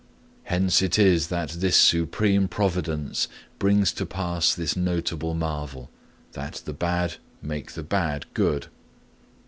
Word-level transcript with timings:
Hence 0.45 0.81
it 0.81 0.97
is 0.97 1.27
that 1.27 1.49
this 1.49 1.77
supreme 1.77 2.47
providence 2.47 3.27
brings 3.59 3.93
to 3.93 4.03
pass 4.07 4.55
this 4.55 4.75
notable 4.75 5.35
marvel 5.35 5.91
that 6.31 6.63
the 6.65 6.73
bad 6.73 7.17
make 7.43 7.73
the 7.73 7.83
bad 7.83 8.25
good. 8.33 8.65